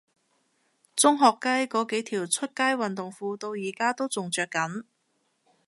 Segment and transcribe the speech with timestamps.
[0.95, 4.85] 中學雞嗰幾條出街運動褲到而家都仲着緊